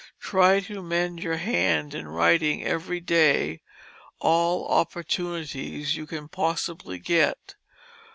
[0.19, 3.61] Try to mend your hand in wrighting every day
[4.17, 7.53] all Opportunities you can possibly get.